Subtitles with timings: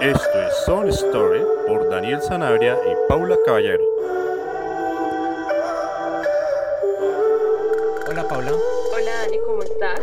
[0.00, 3.82] Esto es Son Story por Daniel Sanabria y Paula Caballero.
[8.08, 8.52] Hola Paula.
[8.52, 10.00] Hola Dani, ¿cómo estás?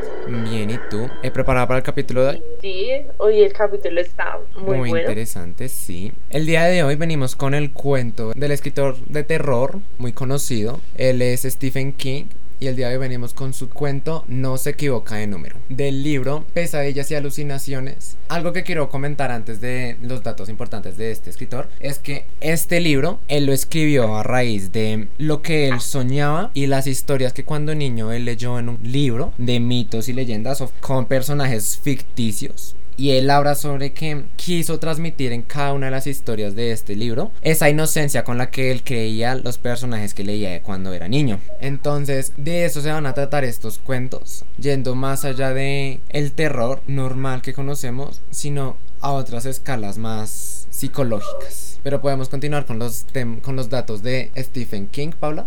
[0.50, 1.10] Bien, ¿y tú?
[1.24, 2.44] ¿He preparado para el capítulo de hoy?
[2.62, 5.00] Sí, hoy el capítulo está muy, Muy bueno.
[5.10, 6.12] interesante, sí.
[6.30, 10.80] El día de hoy venimos con el cuento del escritor de terror muy conocido.
[10.96, 12.26] Él es Stephen King.
[12.60, 15.58] Y el día de hoy venimos con su cuento No se equivoca de número.
[15.70, 18.18] Del libro Pesadillas y alucinaciones.
[18.30, 22.80] Algo que quiero comentar antes de los datos importantes de este escritor es que este
[22.80, 27.44] libro él lo escribió a raíz de lo que él soñaba y las historias que
[27.44, 33.12] cuando niño él leyó en un libro de mitos y leyendas con personajes ficticios y
[33.12, 37.32] él habla sobre que quiso transmitir en cada una de las historias de este libro
[37.42, 41.40] esa inocencia con la que él creía los personajes que leía cuando era niño.
[41.62, 46.82] Entonces, de eso se van a tratar estos cuentos, yendo más allá de el terror
[46.88, 51.66] normal que conocemos, sino a otras escalas más psicológicas.
[51.84, 55.46] Pero podemos continuar con los, tem- con los datos de Stephen King, Paula.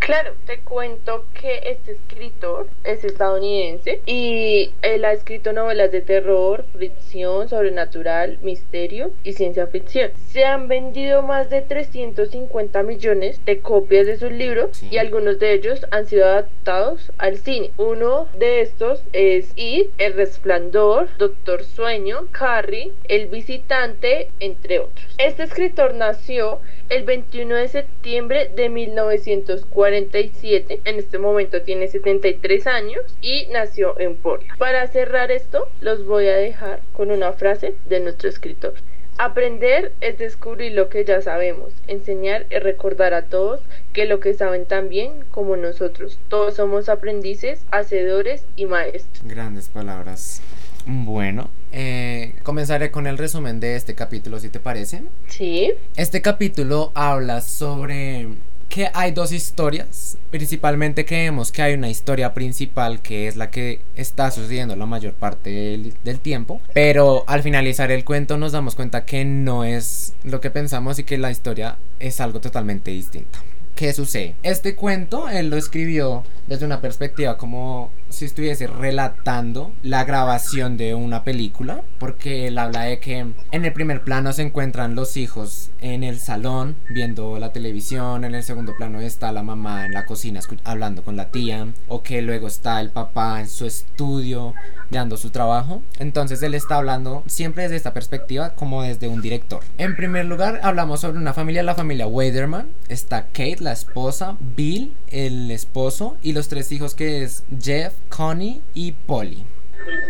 [0.00, 6.64] Claro, te cuento que este escritor es estadounidense y él ha escrito novelas de terror,
[6.78, 10.10] ficción, sobrenatural, misterio y ciencia ficción.
[10.30, 14.88] Se han vendido más de 350 millones de copias de sus libros Sí.
[14.90, 17.70] y algunos de ellos han sido adaptados al cine.
[17.76, 25.06] Uno de estos es It, El Resplandor, Doctor Sueño, Carrie, El Visitante, entre otros.
[25.18, 30.80] Este escritor nació el 21 de septiembre de 1947.
[30.84, 34.58] En este momento tiene 73 años y nació en Portland.
[34.58, 38.74] Para cerrar esto, los voy a dejar con una frase de nuestro escritor.
[39.20, 41.72] Aprender es descubrir lo que ya sabemos.
[41.88, 43.60] Enseñar es recordar a todos
[43.92, 46.20] que lo que saben tan bien como nosotros.
[46.28, 49.20] Todos somos aprendices, hacedores y maestros.
[49.24, 50.40] Grandes palabras.
[50.86, 55.02] Bueno, eh, comenzaré con el resumen de este capítulo, si te parece.
[55.28, 58.28] Sí, Este capítulo habla sobre
[58.68, 60.18] que hay dos historias.
[60.30, 65.14] Principalmente creemos que hay una historia principal que es la que está sucediendo la mayor
[65.14, 66.60] parte del, del tiempo.
[66.74, 71.04] Pero al finalizar el cuento nos damos cuenta que no es lo que pensamos y
[71.04, 73.38] que la historia es algo totalmente distinto.
[73.78, 74.34] ¿Qué sucede?
[74.42, 80.94] Este cuento él lo escribió desde una perspectiva como si estuviese relatando la grabación de
[80.94, 85.70] una película, porque él habla de que en el primer plano se encuentran los hijos
[85.80, 90.06] en el salón viendo la televisión, en el segundo plano está la mamá en la
[90.06, 94.54] cocina hablando con la tía, o que luego está el papá en su estudio
[94.90, 95.82] dando su trabajo.
[95.98, 99.60] Entonces él está hablando siempre desde esta perspectiva como desde un director.
[99.76, 102.70] En primer lugar hablamos sobre una familia, la familia Waderman.
[102.88, 108.60] Está Kate, la esposa, Bill, el esposo y los tres hijos que es Jeff, Connie
[108.74, 109.44] y Polly.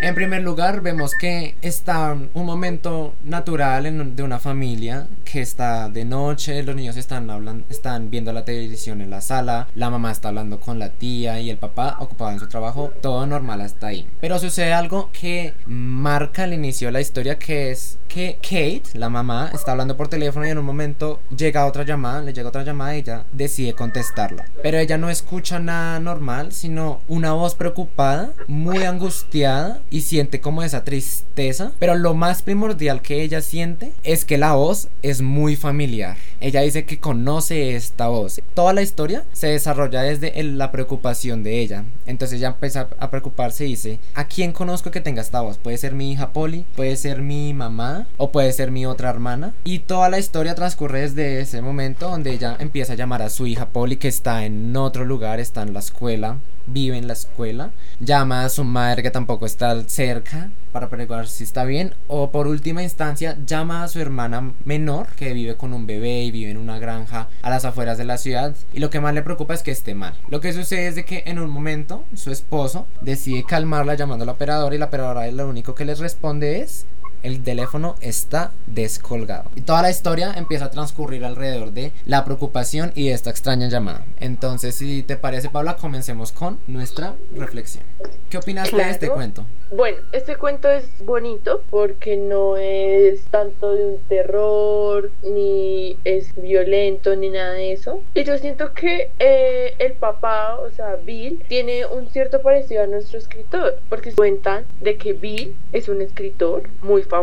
[0.00, 5.88] En primer lugar, vemos que está un momento natural en de una familia que está
[5.88, 10.12] de noche, los niños están hablando, están viendo la televisión en la sala, la mamá
[10.12, 13.88] está hablando con la tía y el papá ocupado en su trabajo, todo normal hasta
[13.88, 14.08] ahí.
[14.20, 19.10] Pero sucede algo que marca el inicio de la historia que es que Kate, la
[19.10, 22.64] mamá, está hablando por teléfono y en un momento llega otra llamada, le llega otra
[22.64, 24.46] llamada y ella decide contestarla.
[24.62, 30.62] Pero ella no escucha nada normal, sino una voz preocupada, muy angustiada y siente como
[30.62, 31.72] esa tristeza.
[31.78, 36.16] Pero lo más primordial que ella siente es que la voz es muy familiar.
[36.40, 38.40] Ella dice que conoce esta voz.
[38.54, 41.84] Toda la historia se desarrolla desde la preocupación de ella.
[42.06, 45.58] Entonces ella empieza a preocuparse y dice, ¿a quién conozco que tenga esta voz?
[45.58, 49.52] Puede ser mi hija Polly, puede ser mi mamá o puede ser mi otra hermana.
[49.64, 53.46] Y toda la historia transcurre desde ese momento donde ella empieza a llamar a su
[53.46, 57.70] hija Polly que está en otro lugar, está en la escuela, vive en la escuela,
[58.00, 62.46] llama a su madre que tampoco está cerca para preguntar si está bien o por
[62.46, 66.78] última instancia llama a su hermana menor que vive con un bebé vive en una
[66.78, 69.70] granja a las afueras de la ciudad y lo que más le preocupa es que
[69.70, 70.14] esté mal.
[70.28, 74.26] Lo que sucede es de que en un momento su esposo decide calmarla llamando a
[74.26, 76.86] la operadora y la operadora lo único que les responde es
[77.22, 79.50] el teléfono está descolgado.
[79.56, 83.68] Y toda la historia empieza a transcurrir alrededor de la preocupación y de esta extraña
[83.68, 84.04] llamada.
[84.20, 87.84] Entonces, si te parece, Paula, comencemos con nuestra reflexión.
[88.30, 89.14] ¿Qué opinas de este Claro.
[89.14, 89.44] cuento?
[89.70, 97.16] Bueno, este cuento es bonito porque no es tanto de un terror, ni es violento,
[97.16, 98.00] ni nada de eso.
[98.14, 102.86] Y yo siento que eh, el papá, o sea, Bill, tiene un cierto parecido a
[102.86, 107.17] nuestro escritor, porque cuentan de que Bill es un escritor muy famoso,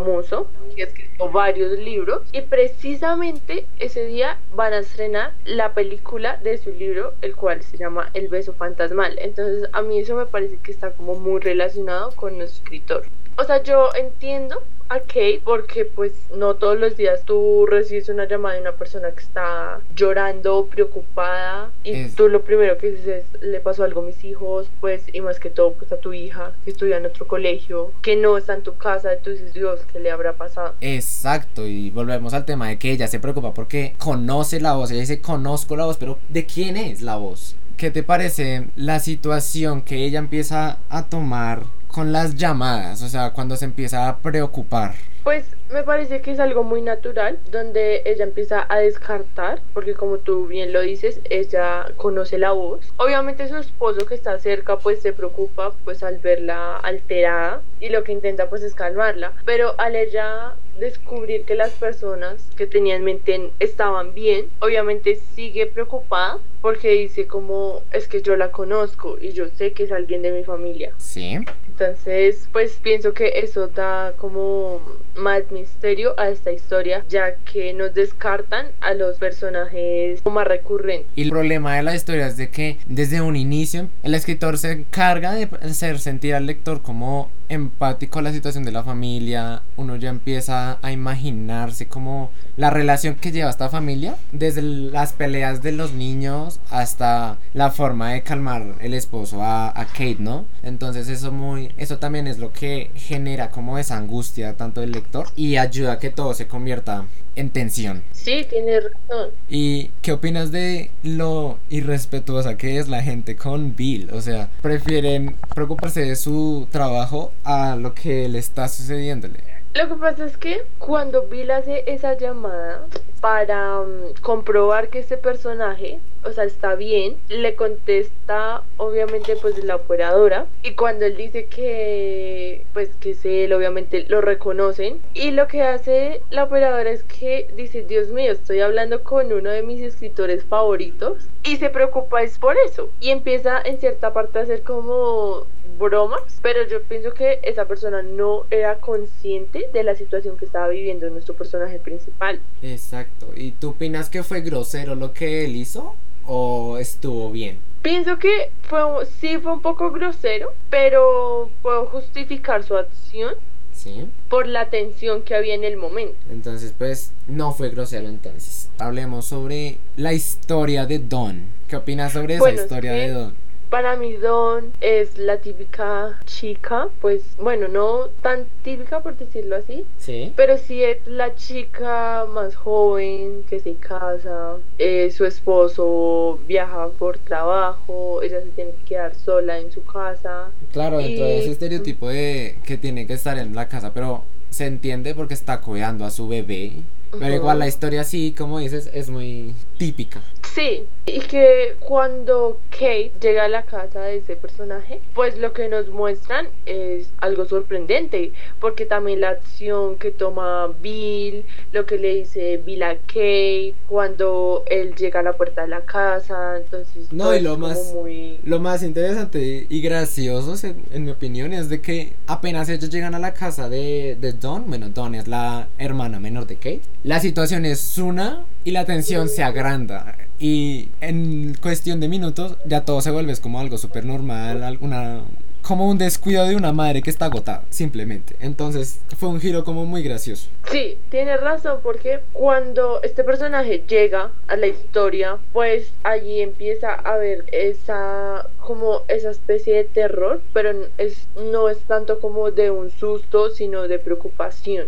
[0.76, 6.58] que ha escrito varios libros, y precisamente ese día van a estrenar la película de
[6.58, 9.18] su libro, el cual se llama El beso fantasmal.
[9.20, 13.04] Entonces, a mí eso me parece que está como muy relacionado con nuestro escritor.
[13.38, 18.28] O sea, yo entiendo a Kate porque pues no todos los días tú recibes una
[18.28, 23.08] llamada de una persona que está llorando, preocupada y Es- tú lo primero que dices
[23.34, 26.14] es le pasó algo a mis hijos, pues y más que todo pues a tu
[26.14, 29.54] hija que estudia en otro colegio, que no está en tu casa, y tú dices
[29.54, 30.74] Dios, ¿qué le habrá pasado?
[30.82, 35.02] Exacto, y volvemos al tema de que ella se preocupa porque conoce la voz, ella
[35.02, 37.56] dice conozco la voz, pero ¿de quién es la voz?
[37.78, 41.64] ¿Qué te parece la situación que ella empieza a tomar
[41.96, 43.02] con las llamadas?
[43.04, 44.96] O sea, cuando se empieza a preocupar.
[45.24, 50.18] Pues me parece que es algo muy natural, donde ella empieza a descartar, porque como
[50.18, 52.94] tú bien lo dices, ella conoce la voz.
[52.98, 58.04] Obviamente su esposo que está cerca pues se preocupa pues al verla alterada y lo
[58.04, 63.06] que intenta pues es calmarla, pero al ella descubrir que las personas que tenía en
[63.06, 69.32] mente estaban bien, obviamente sigue preocupada porque dice como es que yo la conozco y
[69.32, 70.94] yo sé que es alguien de mi familia.
[70.98, 71.40] Sí.
[71.78, 74.82] Entonces, pues pienso que eso da como
[75.18, 81.08] más misterio a esta historia, ya que nos descartan a los personajes más recurrentes.
[81.16, 84.72] Y el problema de la historia es de que desde un inicio el escritor se
[84.72, 89.62] encarga de hacer sentir al lector como empático a la situación de la familia.
[89.78, 95.62] Uno ya empieza a imaginarse como la relación que lleva esta familia, desde las peleas
[95.62, 100.46] de los niños hasta la forma de calmar el esposo a, a Kate, ¿no?
[100.64, 105.28] Entonces eso muy, eso también es lo que genera como esa angustia tanto del lector
[105.36, 108.04] y ayuda a que todo se convierta en tensión.
[108.12, 109.30] Sí, tienes razón.
[109.50, 114.10] ¿Y qué opinas de lo irrespetuosa que es la gente con Bill?
[114.14, 119.56] O sea, prefieren preocuparse de su trabajo a lo que le está sucediéndole.
[119.76, 122.88] Lo que pasa es que cuando Bill hace esa llamada
[123.20, 129.76] para mm, comprobar que este personaje, o sea, está bien, le contesta obviamente pues la
[129.76, 135.48] operadora y cuando él dice que pues que es él, obviamente lo reconocen y lo
[135.48, 139.82] que hace la operadora es que dice, Dios mío, estoy hablando con uno de mis
[139.82, 144.64] escritores favoritos y se preocupa es por eso y empieza en cierta parte a hacer
[144.64, 145.46] como
[145.78, 150.70] bromas, pero yo pienso que esa persona no era consciente de la situación que estaba
[150.70, 152.40] viviendo nuestro personaje principal.
[152.62, 153.28] Exacto.
[153.36, 155.96] ¿Y tú opinas que fue grosero lo que él hizo?
[156.28, 157.60] ¿O estuvo bien?
[157.82, 158.80] Pienso que fue,
[159.20, 163.36] sí fue un poco grosero, pero puedo justificar su acción
[163.74, 164.08] Sí.
[164.30, 166.16] por la tensión que había en el momento.
[166.32, 168.70] Entonces, pues, no fue grosero entonces.
[168.80, 171.44] Hablemos sobre la historia de Don.
[171.68, 172.98] ¿Qué opinas sobre esa historia sí.
[173.00, 173.36] de Don?
[173.76, 179.84] Para mí Dawn es la típica chica, pues bueno, no tan típica por decirlo así,
[179.98, 180.32] Sí.
[180.38, 187.18] Pero sí es la chica más joven que se casa, eh, su esposo viaja por
[187.18, 190.52] trabajo, ella se tiene que quedar sola en su casa.
[190.72, 194.68] Claro, dentro de ese estereotipo de que tiene que estar en la casa, pero se
[194.68, 196.72] entiende porque está cuidando a su bebé.
[197.20, 197.42] Pero Ujú.
[197.42, 200.22] igual la historia sí, como dices, es muy típica.
[200.54, 205.68] Sí, y que cuando Kate llega a la casa de ese personaje, pues lo que
[205.68, 208.32] nos muestran es algo sorprendente,
[208.62, 214.64] porque también la acción que toma Bill, lo que le dice Bill a Kate, cuando
[214.68, 217.12] él llega a la puerta de la casa, entonces...
[217.12, 221.68] No, y lo más- muy- Lo más interesante y gracioso, se- en mi opinión, es
[221.70, 225.68] de que apenas ellos llegan a la casa de, de Dawn, bueno, Dawn es la
[225.78, 230.18] hermana menor de Kate, la situación es una y la tensión se agranda.
[230.40, 235.22] Y en cuestión de minutos ya todo se vuelve como algo súper normal, alguna
[235.66, 238.36] como un descuido de una madre que está agotada, simplemente.
[238.40, 240.48] Entonces fue un giro como muy gracioso.
[240.70, 247.18] Sí, tienes razón, porque cuando este personaje llega a la historia, pues allí empieza a
[247.18, 252.90] ver esa como esa especie de terror, pero es no es tanto como de un
[252.92, 254.88] susto, sino de preocupación.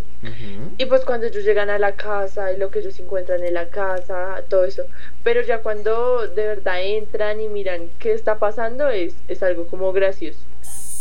[0.78, 3.70] Y pues cuando ellos llegan a la casa y lo que ellos encuentran en la
[3.70, 4.84] casa, todo eso.
[5.24, 9.94] Pero ya cuando de verdad entran y miran qué está pasando, es, es algo como
[9.94, 10.40] gracioso.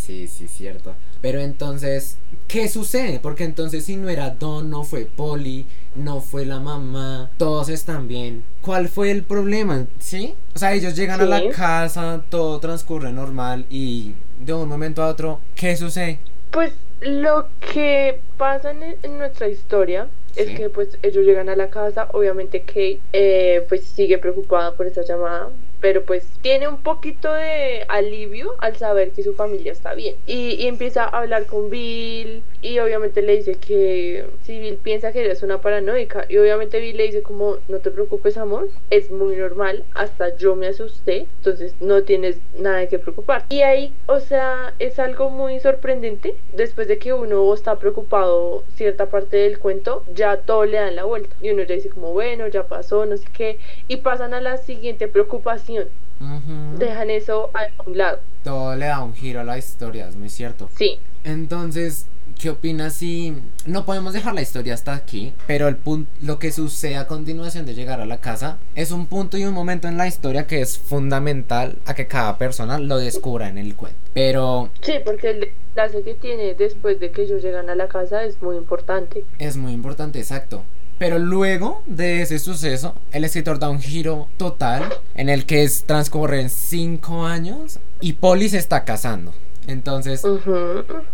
[0.06, 0.94] Sí, sí, cierto.
[1.20, 3.18] Pero entonces, ¿qué sucede?
[3.20, 8.06] Porque entonces si no era Don, no fue Polly, no fue la mamá, todos están
[8.06, 8.44] bien.
[8.60, 9.86] ¿Cuál fue el problema?
[9.98, 10.34] ¿Sí?
[10.54, 11.48] O sea, ellos llegan a la Sí.
[11.48, 16.18] casa, todo transcurre normal y de un momento a otro, ¿qué sucede?
[16.52, 20.54] Pues lo que pasa en, en nuestra historia es Sí.
[20.54, 25.02] que pues ellos llegan a la casa, obviamente Kate eh, pues sigue preocupada por esa
[25.02, 25.48] llamada
[25.80, 30.14] pero pues tiene un poquito de alivio al saber que su familia está bien.
[30.26, 35.22] Y, empieza a hablar con Bill y obviamente le dice que si Bill piensa que
[35.22, 39.10] ella es una paranoica y obviamente Bill le dice como no te preocupes amor, es
[39.10, 43.44] muy normal, hasta yo me asusté, entonces no tienes nada de que preocupar.
[43.48, 49.06] Y ahí, o sea, es algo muy sorprendente, después de que uno está preocupado cierta
[49.06, 52.48] parte del cuento, ya todo le dan la vuelta y uno ya dice como bueno,
[52.48, 55.65] ya pasó, no sé qué, y pasan a la siguiente preocupación.
[56.78, 58.20] Dejan eso a un lado.
[58.42, 60.70] Todo le da un giro a la historia, es muy cierto.
[60.76, 62.06] Sí, Entonces,
[62.40, 65.32] ¿qué opinas si no podemos dejar la historia hasta aquí?
[65.46, 69.06] Pero el punto, lo que sucede a continuación de llegar a la casa es un
[69.06, 72.98] punto y un momento en la historia que es fundamental a que cada persona lo
[72.98, 73.98] descubra en el cuento.
[74.14, 78.24] Pero sí, porque el desenlace que tiene después de que ellos llegan a la casa
[78.24, 79.24] es muy importante.
[79.38, 80.64] es muy importante, exacto.
[80.98, 84.84] Pero luego de ese suceso, el escritor da un giro total
[85.14, 89.34] en el que es, transcurren cinco años y Polly se está casando.
[89.66, 90.22] Entonces,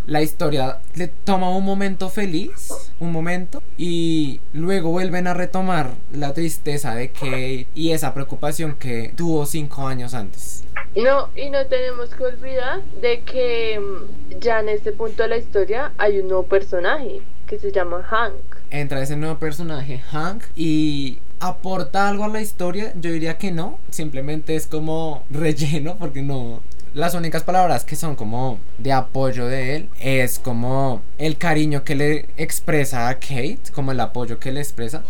[0.05, 6.33] la historia le toma un momento feliz, un momento, y luego vuelven a retomar la
[6.33, 10.63] tristeza de Kate y esa preocupación que tuvo cinco años antes.
[10.95, 15.37] No, y no tenemos que olvidar de que mm, ya en este punto de la
[15.37, 18.52] historia hay un nuevo personaje que se llama Hank.
[18.73, 22.91] Entra ese nuevo personaje, Hank, y aporta algo a la historia.
[22.95, 26.59] Yo diría que no, simplemente es como relleno, porque no.
[26.95, 31.93] Las únicas palabras que son como de apoyo de él es como el cariño que
[31.93, 35.03] le expresa a Kate, como el apoyo que le expresa.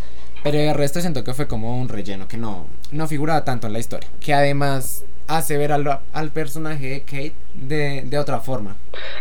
[0.43, 3.73] Pero el resto siento que fue como un relleno que no, no figuraba tanto en
[3.73, 4.09] la historia.
[4.19, 8.75] Que además hace ver al, al personaje de Kate de, de otra forma.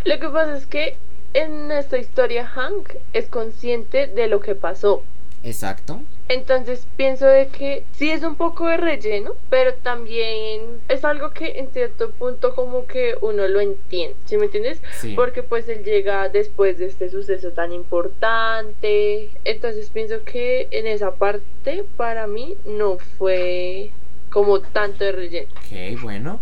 [0.05, 0.97] Lo que pasa es que
[1.35, 5.03] en esta historia Hank es consciente de lo que pasó.
[5.45, 6.01] Exacto.
[6.29, 11.59] Entonces pienso de que sí es un poco de relleno, pero también es algo que
[11.59, 14.81] en cierto punto como que uno lo entiende, ¿sí me entiendes?
[15.01, 15.15] Sí.
[15.15, 19.31] Porque pues él llega después de este suceso tan importante.
[19.45, 23.91] Entonces pienso que en esa parte para mí no fue
[24.31, 25.53] como tanto de relleno.
[25.57, 26.41] Ok, bueno.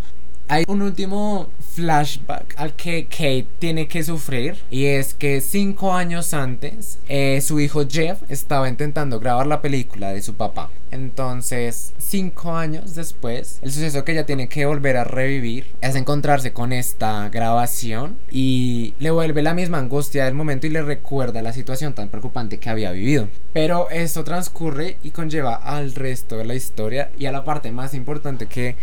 [0.51, 6.35] Hay un último flashback al que Kate tiene que sufrir y es que cinco años
[6.35, 10.69] antes eh, su hijo Jeff estaba intentando grabar la película de su papá.
[10.91, 16.53] Entonces, cinco años después, el suceso que ella tiene que volver a revivir es encontrarse
[16.53, 21.53] con esta grabación y le vuelve la misma angustia del momento y le recuerda la
[21.53, 23.29] situación tan preocupante que había vivido.
[23.53, 27.95] Pero esto transcurre y conlleva al resto de la historia y a la parte más
[27.95, 28.75] importante que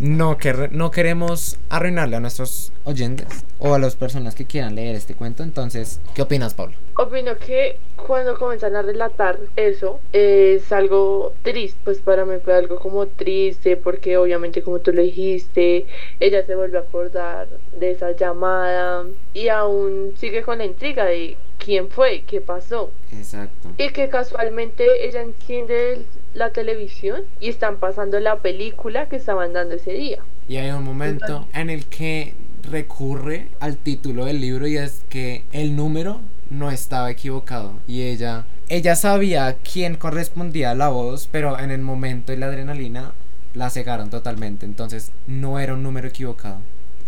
[0.00, 4.94] no, quer- no queremos arruinarle a nuestros oyentes o a las personas que quieran leer
[4.96, 5.42] este cuento.
[5.42, 6.74] Entonces, ¿qué opinas, Pablo?
[6.96, 12.76] Opino que cuando comienzan a relatar eso es algo triste, pues para mí fue algo
[12.78, 15.86] como triste porque obviamente como tú lo dijiste,
[16.20, 17.48] ella se vuelve a acordar
[17.78, 22.90] de esa llamada y aún sigue con la intriga de quién fue, qué pasó.
[23.12, 23.70] Exacto.
[23.78, 29.52] Y que casualmente ella enciende el- la televisión y están pasando la película que estaban
[29.52, 30.18] dando ese día.
[30.48, 32.34] Y hay un momento en el que
[32.70, 38.46] recurre al título del libro y es que el número no estaba equivocado y ella
[38.68, 43.12] ella sabía quién correspondía a la voz, pero en el momento y la adrenalina
[43.52, 46.60] la cegaron totalmente, entonces no era un número equivocado,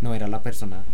[0.03, 0.85] no era la persona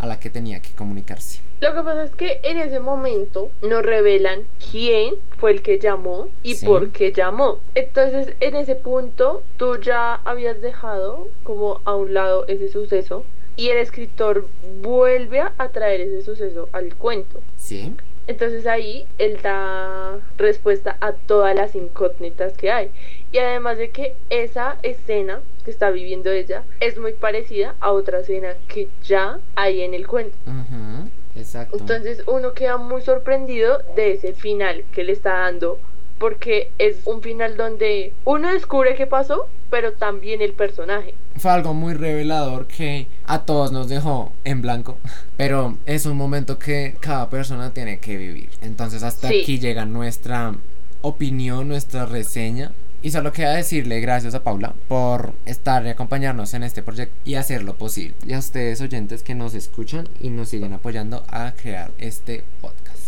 [0.00, 1.40] a la que tenía que comunicarse.
[1.60, 6.28] Lo que pasa es que en ese momento nos revelan quién fue el que llamó
[6.42, 6.64] y Sí.
[6.66, 7.58] por qué llamó.
[7.74, 13.24] Entonces, en ese punto, tú ya habías dejado como a un lado ese suceso
[13.56, 14.46] y el escritor
[14.80, 17.40] vuelve a traer ese suceso al cuento.
[17.58, 17.94] ¿Sí?
[18.26, 22.90] Entonces ahí él da respuesta a todas las incógnitas que hay.
[23.32, 28.20] Y además de que esa escena que está viviendo ella es muy parecida a otra
[28.20, 30.36] escena que ya hay en el cuento.
[30.46, 31.76] Ujú, Exacto.
[31.78, 35.78] Entonces uno queda muy sorprendido de ese final que le está dando,
[36.18, 41.14] porque es un final donde uno descubre qué pasó, pero también el personaje.
[41.36, 44.98] Fue algo muy revelador que a todos nos dejó en blanco.
[45.36, 48.50] Pero es un momento que cada persona tiene que vivir.
[48.60, 49.40] Entonces hasta Sí.
[49.42, 50.54] aquí llega nuestra
[51.02, 52.72] opinión, nuestra reseña.
[53.02, 57.36] Y solo queda decirle gracias a Paula por estar y acompañarnos en este proyecto y
[57.36, 58.14] hacer lo posible.
[58.26, 62.98] Y a ustedes oyentes que nos escuchan y nos siguen apoyando a crear este podcast.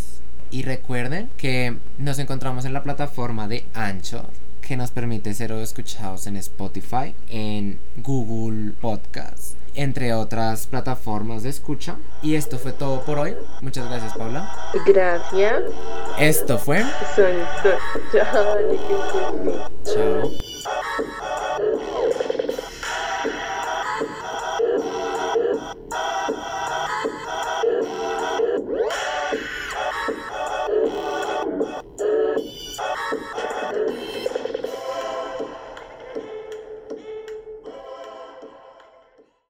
[0.51, 4.31] Y recuerden que nos encontramos en la plataforma de Anchor
[4.73, 11.97] que nos permite ser escuchados en Spotify, en Google Podcast, entre otras plataformas de escucha.
[12.23, 13.37] Y esto fue todo por hoy.
[13.61, 14.50] Muchas gracias, Paula.
[14.87, 15.64] Gracias.
[16.19, 16.81] Esto fue.
[17.14, 17.75] Son, son,
[18.14, 19.61] Chao.
[19.85, 20.51] Chao.